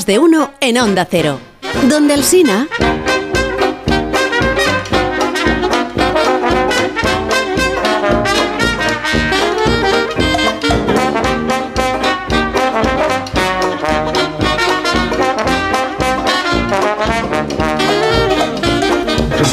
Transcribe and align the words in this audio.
Más 0.00 0.06
de 0.06 0.18
uno 0.18 0.50
en 0.60 0.78
Onda 0.78 1.06
Cero. 1.10 1.38
Donde 1.86 2.14
el 2.14 2.24
Sina. 2.24 2.66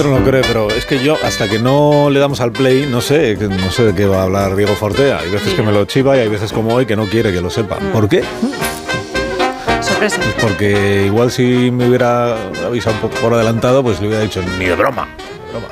No 0.06 0.24
cree, 0.24 0.42
pero 0.44 0.70
es 0.70 0.86
que 0.86 1.04
yo 1.04 1.18
hasta 1.26 1.50
que 1.50 1.60
no 1.60 2.10
le 2.10 2.20
damos 2.20 2.40
al 2.40 2.54
play 2.54 2.88
no 2.90 3.02
sé, 3.02 3.36
no 3.36 3.72
sé 3.72 3.84
de 3.84 3.94
qué 3.94 4.06
va 4.06 4.22
a 4.22 4.24
hablar 4.24 4.56
Diego 4.56 4.74
Fortea. 4.76 5.20
Hay 5.20 5.30
veces 5.30 5.54
que 5.54 5.62
me 5.62 5.74
lo 5.74 5.84
chiva 5.84 6.16
y 6.16 6.22
hay 6.22 6.30
veces 6.30 6.54
como 6.54 6.74
hoy 6.74 6.86
que 6.86 6.96
no 6.96 7.06
quiere 7.08 7.34
que 7.34 7.42
lo 7.42 7.50
sepa. 7.50 7.76
¿Por 7.92 8.08
qué? 8.08 8.24
Sorpresa. 9.98 10.22
Pues 10.22 10.36
porque 10.40 11.06
igual 11.08 11.32
si 11.32 11.72
me 11.72 11.88
hubiera 11.88 12.36
avisado 12.64 12.96
un 12.98 13.02
poco 13.02 13.16
por 13.16 13.34
adelantado, 13.34 13.82
pues 13.82 14.00
le 14.00 14.08
hubiera 14.08 14.24
dicho 14.24 14.44
ni 14.60 14.66
de 14.66 14.76
broma. 14.76 15.08
de 15.18 15.52
broma. 15.52 15.68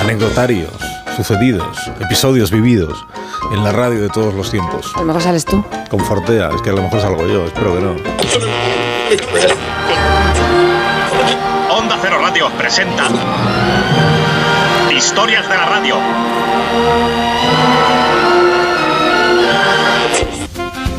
Anecdotarios, 0.00 0.72
sucedidos, 1.14 1.76
episodios 2.00 2.50
vividos 2.50 3.04
en 3.52 3.62
la 3.62 3.72
radio 3.72 4.00
de 4.00 4.08
todos 4.08 4.32
los 4.32 4.50
tiempos. 4.50 4.90
A 4.94 5.00
lo 5.00 5.04
mejor 5.04 5.20
sales 5.20 5.44
tú. 5.44 5.62
Con 5.90 6.00
Fortea, 6.00 6.48
es 6.54 6.62
que 6.62 6.70
a 6.70 6.72
lo 6.72 6.82
mejor 6.82 7.00
salgo 7.02 7.26
yo, 7.26 7.44
espero 7.44 7.74
que 7.74 7.80
no. 7.82 7.90
Onda 11.70 11.98
Cero 12.00 12.18
Radio 12.22 12.50
presenta 12.56 13.04
Historias 14.90 15.46
de 15.46 15.54
la 15.56 15.66
Radio. 15.66 15.96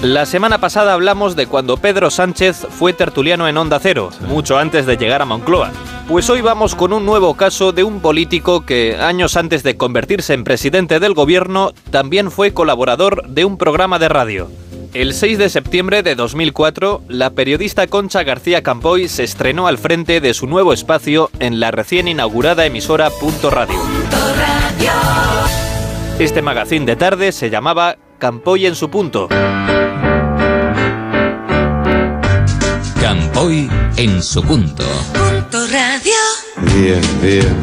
La 0.02 0.26
semana 0.26 0.60
pasada 0.60 0.94
hablamos 0.94 1.36
de 1.36 1.46
cuando 1.48 1.76
Pedro 1.76 2.10
Sánchez 2.10 2.68
fue 2.70 2.94
tertuliano 2.94 3.50
en 3.50 3.58
Onda 3.58 3.80
Cero, 3.82 4.12
mucho 4.30 4.58
antes 4.58 4.86
de 4.86 4.96
llegar 4.96 5.22
a 5.22 5.26
Moncloa. 5.26 5.72
Pues 6.08 6.30
hoy 6.30 6.40
vamos 6.40 6.74
con 6.74 6.94
un 6.94 7.06
nuevo 7.06 7.36
caso 7.36 7.74
de 7.74 7.84
un 7.84 8.00
político 8.00 8.66
que, 8.66 8.96
años 8.96 9.36
antes 9.36 9.62
de 9.62 9.76
convertirse 9.76 10.34
en 10.34 10.46
presidente 10.46 11.02
del 11.02 11.14
gobierno, 11.14 11.74
también 11.92 12.32
fue 12.32 12.54
colaborador 12.54 13.28
de 13.28 13.44
un 13.44 13.58
programa 13.58 14.00
de 14.00 14.08
radio. 14.08 14.50
El 14.94 15.14
6 15.14 15.38
de 15.38 15.50
septiembre 15.50 16.02
de 16.02 16.16
2004, 16.16 17.02
la 17.10 17.32
periodista 17.32 17.86
Concha 17.88 18.24
García 18.24 18.64
Campoy 18.64 19.10
se 19.10 19.26
estrenó 19.26 19.68
al 19.68 19.78
frente 19.78 20.22
de 20.22 20.34
su 20.34 20.48
nuevo 20.48 20.72
espacio 20.72 21.30
en 21.40 21.60
la 21.60 21.72
recién 21.72 22.08
inaugurada 22.08 22.66
emisora 22.66 23.10
Punto 23.10 23.50
Radio. 23.50 23.76
Este 26.20 26.42
magazín 26.42 26.86
de 26.86 26.96
tarde 26.96 27.34
se 27.34 27.50
llamaba 27.50 27.98
Campoy 28.18 28.66
en 28.66 28.76
su 28.76 28.90
punto. 28.90 29.28
Campoy 33.02 33.70
en 33.96 34.22
su 34.22 34.42
punto. 34.42 34.84
Punto 35.14 35.66
Radio. 35.68 36.20
Via, 36.74 37.00
via. 37.22 37.56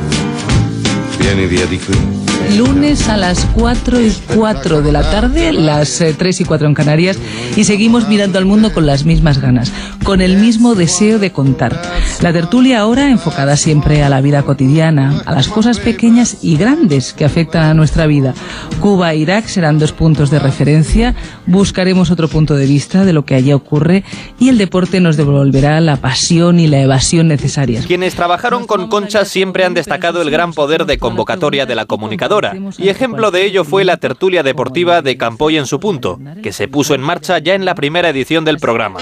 Vieni 1.19 1.47
via 1.47 1.67
di 1.67 1.78
qui. 1.78 2.16
Lunes 2.56 3.09
a 3.09 3.17
las 3.17 3.45
4 3.55 4.01
y 4.01 4.12
4 4.34 4.83
de 4.83 4.92
la 4.92 5.03
tarde, 5.03 5.53
las 5.53 6.01
eh, 6.01 6.15
3 6.17 6.41
y 6.41 6.45
4 6.45 6.69
en 6.69 6.75
Canarias, 6.75 7.19
y 7.56 7.65
seguimos 7.65 8.09
mirando 8.09 8.39
al 8.39 8.45
mundo 8.45 8.73
con 8.73 8.87
las 8.87 9.05
mismas 9.05 9.41
ganas, 9.41 9.73
con 10.05 10.20
el 10.20 10.37
mismo 10.37 10.75
deseo 10.75 11.19
de 11.19 11.33
contar. 11.33 11.81
La 12.23 12.33
tertulia 12.33 12.81
ahora 12.81 13.11
enfocada 13.11 13.56
siempre 13.56 14.03
a 14.03 14.09
la 14.09 14.20
vida 14.20 14.43
cotidiana, 14.43 15.23
a 15.27 15.34
las 15.34 15.48
cosas 15.48 15.81
pequeñas 15.81 16.39
y 16.43 16.56
grandes 16.56 17.12
que 17.12 17.25
afectan 17.25 17.65
a 17.65 17.75
nuestra 17.75 18.06
vida. 18.06 18.33
Cuba 18.81 19.12
e 19.12 19.19
Irak 19.19 19.47
serán 19.47 19.78
dos 19.78 19.93
puntos 19.93 20.31
de 20.31 20.39
referencia, 20.39 21.15
buscaremos 21.47 22.11
otro 22.11 22.28
punto 22.28 22.55
de 22.55 22.67
vista 22.67 23.05
de 23.05 23.12
lo 23.12 23.25
que 23.25 23.34
allí 23.34 23.53
ocurre 23.53 24.05
y 24.39 24.48
el 24.48 24.59
deporte 24.59 25.00
nos 25.00 25.17
devolverá 25.17 25.81
la 25.81 25.97
pasión 25.97 26.61
y 26.61 26.67
la 26.67 26.81
evasión 26.81 27.28
necesarias. 27.28 27.87
Quienes 27.87 28.15
trabajaron 28.15 28.66
con 28.66 28.88
Concha 28.88 29.25
siempre 29.25 29.65
han 29.65 29.75
destacado 29.75 30.22
el 30.22 30.31
gran 30.31 30.53
poder 30.53 30.87
de 30.87 30.99
convocatoria 30.99 31.66
de 31.66 31.75
la 31.75 31.87
comunicadora, 32.28 32.72
y 32.78 32.88
ejemplo 32.88 33.31
de 33.31 33.44
ello 33.44 33.64
fue 33.64 33.84
la 33.84 33.97
tertulia 33.97 34.42
deportiva 34.42 35.03
de 35.03 35.16
Campoy 35.16 35.56
en 35.56 35.66
su 35.66 35.81
punto, 35.81 36.19
que 36.42 36.53
se 36.53 36.69
puso 36.69 36.94
en 36.94 37.00
marcha 37.00 37.38
ya 37.38 37.54
en 37.54 37.64
la 37.64 37.75
primera 37.75 38.09
edición 38.09 38.44
del 38.44 38.59
programa. 38.59 39.00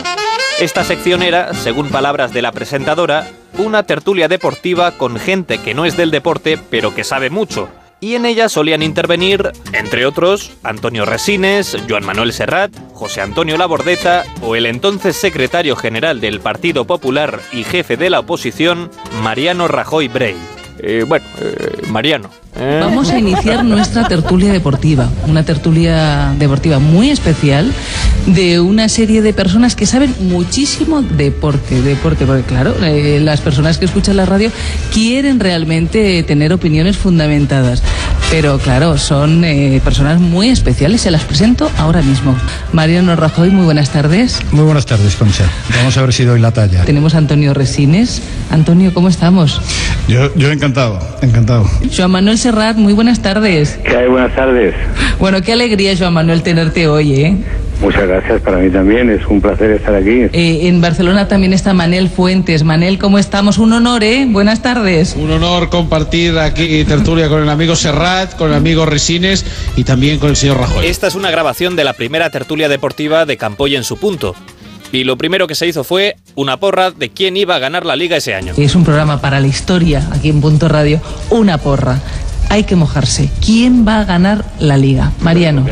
Esta 0.60 0.84
sección 0.84 1.22
era, 1.22 1.52
según 1.54 1.88
palabras 1.88 2.32
de 2.32 2.42
la 2.42 2.52
presentadora, 2.52 3.28
una 3.58 3.82
tertulia 3.82 4.28
deportiva 4.28 4.92
con 4.92 5.18
gente 5.18 5.58
que 5.58 5.74
no 5.74 5.84
es 5.84 5.96
del 5.96 6.10
deporte, 6.10 6.58
pero 6.70 6.94
que 6.94 7.04
sabe 7.04 7.28
mucho. 7.30 7.68
Y 8.00 8.16
en 8.16 8.26
ella 8.26 8.48
solían 8.48 8.82
intervenir, 8.82 9.52
entre 9.72 10.04
otros, 10.04 10.52
Antonio 10.62 11.06
Resines, 11.06 11.76
Joan 11.88 12.04
Manuel 12.04 12.32
Serrat, 12.32 12.70
José 12.92 13.22
Antonio 13.22 13.56
Labordeta 13.56 14.24
o 14.42 14.56
el 14.56 14.66
entonces 14.66 15.16
secretario 15.16 15.74
general 15.74 16.20
del 16.20 16.40
Partido 16.40 16.84
Popular 16.84 17.40
y 17.52 17.64
jefe 17.64 17.96
de 17.96 18.10
la 18.10 18.20
oposición, 18.20 18.90
Mariano 19.22 19.68
Rajoy 19.68 20.08
Brey. 20.08 20.36
Eh, 20.86 21.02
bueno, 21.08 21.24
eh, 21.40 21.80
Mariano. 21.88 22.28
¿eh? 22.56 22.78
Vamos 22.82 23.08
a 23.08 23.18
iniciar 23.18 23.64
nuestra 23.64 24.06
tertulia 24.06 24.52
deportiva, 24.52 25.08
una 25.26 25.42
tertulia 25.42 26.34
deportiva 26.38 26.78
muy 26.78 27.08
especial 27.08 27.72
de 28.26 28.60
una 28.60 28.90
serie 28.90 29.22
de 29.22 29.32
personas 29.32 29.76
que 29.76 29.86
saben 29.86 30.14
muchísimo 30.20 31.00
deporte, 31.00 31.80
deporte, 31.80 32.26
porque 32.26 32.42
claro, 32.42 32.74
eh, 32.82 33.18
las 33.22 33.40
personas 33.40 33.78
que 33.78 33.86
escuchan 33.86 34.18
la 34.18 34.26
radio 34.26 34.50
quieren 34.92 35.40
realmente 35.40 36.22
tener 36.22 36.52
opiniones 36.52 36.98
fundamentadas, 36.98 37.82
pero 38.30 38.58
claro, 38.58 38.98
son 38.98 39.44
eh, 39.44 39.80
personas 39.84 40.20
muy 40.20 40.48
especiales, 40.48 41.02
se 41.02 41.10
las 41.10 41.24
presento 41.24 41.70
ahora 41.78 42.02
mismo. 42.02 42.36
Mariano 42.72 43.14
Rajoy, 43.16 43.50
muy 43.50 43.64
buenas 43.64 43.90
tardes. 43.90 44.40
Muy 44.50 44.64
buenas 44.64 44.86
tardes, 44.86 45.14
Concha. 45.16 45.44
Vamos 45.76 45.96
a 45.96 46.02
ver 46.02 46.12
si 46.12 46.24
doy 46.24 46.40
la 46.40 46.50
talla. 46.52 46.84
Tenemos 46.84 47.14
a 47.14 47.18
Antonio 47.18 47.54
Resines. 47.54 48.22
Antonio, 48.50 48.92
¿cómo 48.92 49.08
estamos? 49.08 49.60
Yo, 50.08 50.34
yo 50.34 50.50
encantado, 50.50 50.98
encantado. 51.22 51.68
Joan 51.96 52.10
Manuel 52.10 52.38
Serrat, 52.38 52.76
muy 52.76 52.92
buenas 52.92 53.20
tardes. 53.20 53.78
¿Qué 53.84 53.96
hay? 53.96 54.08
Buenas 54.08 54.34
tardes. 54.34 54.74
Bueno, 55.18 55.40
qué 55.42 55.52
alegría, 55.52 55.94
Joan 55.98 56.14
Manuel, 56.14 56.42
tenerte 56.42 56.88
hoy, 56.88 57.14
¿eh? 57.14 57.36
Muchas 57.80 58.06
gracias, 58.08 58.40
para 58.40 58.58
mí 58.58 58.70
también, 58.70 59.10
es 59.10 59.26
un 59.26 59.40
placer 59.40 59.72
estar 59.72 59.94
aquí. 59.94 60.22
Eh, 60.32 60.68
en 60.68 60.80
Barcelona 60.80 61.28
también 61.28 61.52
está 61.52 61.74
Manel 61.74 62.08
Fuentes. 62.08 62.64
Manel, 62.64 62.98
¿cómo 62.98 63.18
estamos? 63.18 63.58
Un 63.58 63.72
honor, 63.72 64.02
¿eh? 64.04 64.26
Buenas 64.28 64.62
tardes. 64.62 65.14
Un 65.16 65.30
honor 65.30 65.68
compartir 65.68 66.38
aquí 66.38 66.84
tertulia 66.84 67.28
con 67.28 67.42
el 67.42 67.48
amigo 67.48 67.76
Serrat, 67.76 68.36
con 68.36 68.50
el 68.50 68.56
amigo 68.56 68.86
Resines 68.86 69.44
y 69.76 69.84
también 69.84 70.18
con 70.18 70.30
el 70.30 70.36
señor 70.36 70.58
Rajoy. 70.58 70.86
Esta 70.86 71.08
es 71.08 71.14
una 71.14 71.30
grabación 71.30 71.76
de 71.76 71.84
la 71.84 71.92
primera 71.92 72.30
tertulia 72.30 72.68
deportiva 72.68 73.26
de 73.26 73.36
Campoy 73.36 73.76
en 73.76 73.84
su 73.84 73.98
punto. 73.98 74.34
Y 74.92 75.02
lo 75.02 75.18
primero 75.18 75.48
que 75.48 75.56
se 75.56 75.66
hizo 75.66 75.82
fue 75.82 76.14
una 76.36 76.58
porra 76.58 76.92
de 76.92 77.08
quién 77.08 77.36
iba 77.36 77.56
a 77.56 77.58
ganar 77.58 77.84
la 77.84 77.96
liga 77.96 78.16
ese 78.16 78.32
año. 78.32 78.54
Es 78.56 78.76
un 78.76 78.84
programa 78.84 79.20
para 79.20 79.40
la 79.40 79.48
historia 79.48 80.08
aquí 80.12 80.28
en 80.28 80.40
Punto 80.40 80.68
Radio. 80.68 81.00
Una 81.30 81.58
porra. 81.58 82.00
Hay 82.54 82.62
que 82.62 82.76
mojarse. 82.76 83.28
¿Quién 83.44 83.84
va 83.84 83.98
a 83.98 84.04
ganar 84.04 84.44
la 84.60 84.76
liga? 84.76 85.10
Mariano. 85.22 85.66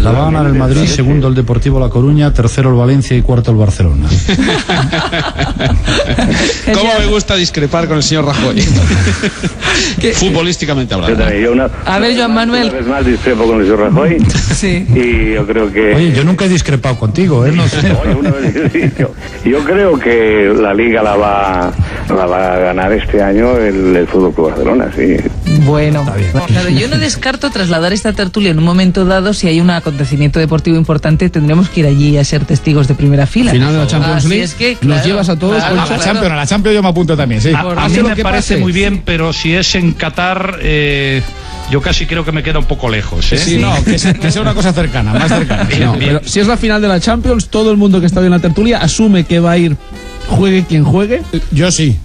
La 0.00 0.12
va 0.12 0.22
a 0.22 0.24
ganar 0.30 0.46
el 0.46 0.54
Madrid, 0.54 0.86
segundo 0.86 1.28
el 1.28 1.34
Deportivo 1.34 1.78
La 1.78 1.90
Coruña, 1.90 2.32
tercero 2.32 2.70
el 2.70 2.76
Valencia 2.76 3.14
y 3.14 3.20
cuarto 3.20 3.50
el 3.50 3.58
Barcelona. 3.58 4.08
¿Cómo 6.72 6.90
me 6.98 7.04
gusta 7.08 7.36
discrepar 7.36 7.86
con 7.86 7.98
el 7.98 8.02
señor 8.02 8.24
Rajoy? 8.24 8.62
Futbolísticamente 10.14 10.94
Yo 10.94 11.02
hablando. 11.02 11.22
también, 11.22 11.44
yo 11.44 11.52
una, 11.52 11.68
A 11.84 11.98
ver, 11.98 12.16
Joan 12.16 12.32
Manuel. 12.32 12.68
Una 12.70 12.78
vez 12.78 12.86
más 12.86 13.04
discrepo 13.04 13.44
con 13.46 13.58
el 13.60 13.64
señor 13.66 13.80
Rajoy 13.80 14.16
Sí. 14.54 14.86
y 14.94 15.34
yo 15.34 15.46
creo 15.46 15.70
que... 15.70 15.96
Oye, 15.96 16.12
yo 16.12 16.24
nunca 16.24 16.46
he 16.46 16.48
discrepado 16.48 16.98
contigo, 16.98 17.44
¿eh? 17.44 17.52
No 17.52 17.68
sé. 17.68 17.92
Oye, 17.92 18.14
una 18.14 18.30
vez 18.30 18.54
sí, 18.72 18.90
yo, 18.98 19.10
yo 19.44 19.58
creo 19.64 19.98
que 19.98 20.50
la 20.58 20.72
liga 20.72 21.02
la 21.02 21.14
va, 21.16 21.72
la 22.08 22.24
va 22.24 22.54
a 22.54 22.58
ganar 22.58 22.90
este 22.94 23.22
año 23.22 23.58
el, 23.58 23.94
el 23.94 24.06
Fútbol 24.06 24.32
Club 24.32 24.48
Barcelona, 24.48 24.90
sí. 24.96 25.16
Bueno, 25.64 26.04
claro, 26.46 26.68
yo 26.68 26.88
no 26.88 26.98
descarto 26.98 27.50
trasladar 27.50 27.92
esta 27.92 28.12
tertulia 28.12 28.50
en 28.50 28.58
un 28.58 28.64
momento 28.64 29.04
dado. 29.04 29.32
Si 29.32 29.46
hay 29.46 29.60
un 29.60 29.70
acontecimiento 29.70 30.38
deportivo 30.38 30.76
importante, 30.76 31.30
tendremos 31.30 31.68
que 31.68 31.80
ir 31.80 31.86
allí 31.86 32.18
a 32.18 32.24
ser 32.24 32.44
testigos 32.44 32.88
de 32.88 32.94
primera 32.94 33.26
fila. 33.26 33.52
Final 33.52 33.72
de 33.72 33.78
la 33.78 33.86
Champions 33.86 34.24
League, 34.24 34.44
es 34.44 34.54
que, 34.54 34.76
nos 34.82 35.04
llevas 35.04 35.28
a 35.28 35.38
todos. 35.38 35.56
claro, 35.56 35.74
claro. 35.86 36.02
Champions, 36.02 36.32
a 36.32 36.36
la 36.36 36.46
Champions 36.46 36.74
yo 36.74 36.82
me 36.82 36.88
apunto 36.88 37.16
también, 37.16 37.40
sí. 37.40 37.52
A, 37.54 37.88
mí 37.88 37.98
me 38.02 38.16
parece 38.16 38.54
pase. 38.54 38.56
muy 38.58 38.72
bien, 38.72 39.02
pero 39.04 39.32
si 39.32 39.54
es 39.54 39.74
en 39.74 39.92
Qatar, 39.92 40.58
eh, 40.62 41.22
yo 41.70 41.80
casi 41.80 42.06
creo 42.06 42.24
que 42.24 42.32
me 42.32 42.42
queda 42.42 42.58
un 42.58 42.66
poco 42.66 42.88
lejos. 42.88 43.32
¿eh? 43.32 43.38
Sí, 43.38 43.58
no, 43.58 43.82
que 43.84 43.98
sea, 43.98 44.14
que 44.14 44.30
sea 44.30 44.42
una 44.42 44.54
cosa 44.54 44.72
cercana, 44.72 45.12
más 45.12 45.28
cercana. 45.28 45.64
Bien, 45.68 45.84
No, 45.84 45.92
bien. 45.94 46.18
pero 46.22 46.28
Si 46.28 46.40
es 46.40 46.46
la 46.46 46.56
final 46.56 46.82
de 46.82 46.88
la 46.88 47.00
Champions, 47.00 47.48
todo 47.48 47.70
el 47.70 47.76
mundo 47.76 48.00
que 48.00 48.06
está 48.06 48.20
hoy 48.20 48.26
en 48.26 48.32
la 48.32 48.38
tertulia 48.40 48.78
asume 48.78 49.24
que 49.24 49.40
va 49.40 49.52
a 49.52 49.58
ir, 49.58 49.76
juegue 50.28 50.64
quien 50.64 50.84
juegue. 50.84 51.22
yo 51.50 51.70
sí. 51.70 51.96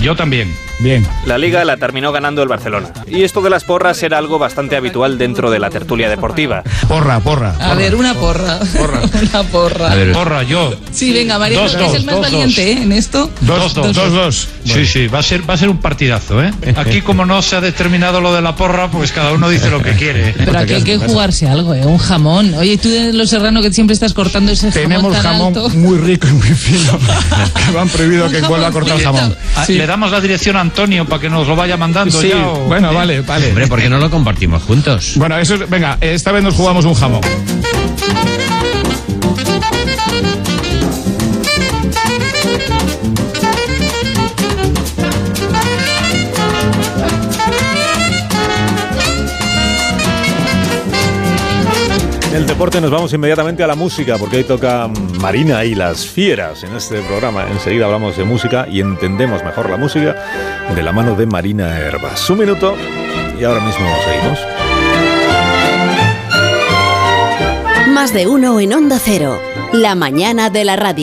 Yo 0.00 0.16
también. 0.16 0.48
Bien. 0.80 1.06
La 1.26 1.38
liga 1.38 1.64
la 1.64 1.76
terminó 1.76 2.12
ganando 2.12 2.42
el 2.42 2.48
Barcelona. 2.48 2.90
Y 3.06 3.22
esto 3.22 3.40
de 3.42 3.50
las 3.50 3.64
porras 3.64 4.02
era 4.02 4.18
algo 4.18 4.38
bastante 4.38 4.76
habitual 4.76 5.18
dentro 5.18 5.50
de 5.50 5.58
la 5.58 5.70
tertulia 5.70 6.08
deportiva. 6.08 6.62
Porra, 6.88 7.20
porra. 7.20 7.54
A 7.60 7.74
ver, 7.74 7.94
una 7.94 8.14
porra. 8.14 8.58
una 9.22 9.42
porra. 9.44 9.92
A 9.92 9.94
ver, 9.94 10.12
porra, 10.12 10.42
yo. 10.42 10.74
Sí, 10.90 11.12
venga, 11.12 11.38
Mariano, 11.38 11.64
Dos, 11.64 11.76
que 11.76 11.86
es 11.86 11.94
el 11.94 12.04
más 12.04 12.14
dos, 12.16 12.22
valiente 12.22 12.66
dos. 12.66 12.76
¿eh? 12.76 12.82
en 12.82 12.92
esto. 12.92 13.30
Dos, 13.42 13.74
dos, 13.74 13.94
dos, 13.94 14.12
dos. 14.12 14.48
Sí, 14.64 14.86
sí, 14.86 15.06
va 15.06 15.20
a 15.20 15.22
ser, 15.22 15.48
va 15.48 15.54
a 15.54 15.56
ser 15.56 15.68
un 15.68 15.78
partidazo, 15.78 16.42
¿eh? 16.42 16.52
Aquí 16.76 17.02
como 17.02 17.24
no 17.24 17.42
se 17.42 17.56
ha 17.56 17.60
determinado 17.60 18.20
lo 18.20 18.34
de 18.34 18.42
la 18.42 18.56
porra, 18.56 18.90
pues 18.90 19.12
cada 19.12 19.32
uno 19.32 19.48
dice 19.48 19.70
lo 19.70 19.82
que 19.82 19.92
quiere. 19.92 20.34
Pero 20.36 20.58
aquí 20.58 20.74
hay 20.74 20.82
que 20.82 20.98
jugarse 20.98 21.48
algo, 21.48 21.74
¿eh? 21.74 21.84
Un 21.84 21.98
jamón. 21.98 22.54
Oye, 22.54 22.78
tú 22.78 22.88
de 22.88 23.12
los 23.12 23.30
serrano 23.30 23.62
que 23.62 23.72
siempre 23.72 23.94
estás 23.94 24.12
cortando 24.14 24.52
ese 24.52 24.70
jamón 24.72 24.88
Tenemos 24.88 25.12
tan 25.12 25.22
jamón 25.22 25.46
alto. 25.48 25.68
muy 25.70 25.98
rico 25.98 26.26
y 26.28 26.32
muy 26.32 26.48
fino. 26.48 26.98
que 27.66 27.72
me 27.72 27.80
han 27.80 27.88
prohibido 27.88 28.28
que 28.30 28.40
vuelva 28.42 28.68
a 28.68 28.72
cortar 28.72 29.00
jamón. 29.00 29.36
Ah, 29.56 29.64
Le 29.68 29.86
damos 29.86 30.10
la 30.10 30.20
dirección 30.20 30.56
a 30.56 30.60
Antonio 30.72 31.04
para 31.04 31.20
que 31.20 31.28
nos 31.28 31.46
lo 31.46 31.54
vaya 31.54 31.76
mandando 31.76 32.18
Sí, 32.18 32.30
ya. 32.30 32.48
o- 32.48 32.60
bueno, 32.64 32.94
vale, 32.94 33.20
vale. 33.20 33.48
Hombre, 33.50 33.66
¿por 33.66 33.78
qué 33.78 33.90
no 33.90 33.98
lo 33.98 34.10
compartimos 34.10 34.62
juntos? 34.62 35.12
Bueno, 35.16 35.36
eso 35.38 35.54
es, 35.56 35.68
venga, 35.68 35.98
esta 36.00 36.32
vez 36.32 36.42
nos 36.42 36.54
jugamos 36.54 36.86
un 36.86 36.94
jamón. 36.94 37.20
Del 52.32 52.46
deporte 52.46 52.80
nos 52.80 52.90
vamos 52.90 53.12
inmediatamente 53.12 53.62
a 53.62 53.66
la 53.66 53.74
música, 53.74 54.16
porque 54.16 54.38
hoy 54.38 54.44
toca 54.44 54.88
Marina 55.20 55.66
y 55.66 55.74
las 55.74 56.06
fieras 56.06 56.64
en 56.64 56.74
este 56.74 57.02
programa. 57.02 57.46
Enseguida 57.50 57.84
hablamos 57.84 58.16
de 58.16 58.24
música 58.24 58.66
y 58.70 58.80
entendemos 58.80 59.44
mejor 59.44 59.68
la 59.68 59.76
música 59.76 60.16
de 60.74 60.82
la 60.82 60.92
mano 60.92 61.14
de 61.14 61.26
Marina 61.26 61.78
Herbas. 61.78 62.30
Un 62.30 62.38
minuto 62.38 62.74
y 63.38 63.44
ahora 63.44 63.60
mismo 63.60 63.86
seguimos. 64.02 64.38
Más 67.88 68.14
de 68.14 68.26
uno 68.26 68.58
en 68.60 68.72
Onda 68.72 68.98
Cero. 68.98 69.38
La 69.74 69.94
mañana 69.94 70.48
de 70.48 70.64
la 70.64 70.76
radio. 70.76 71.00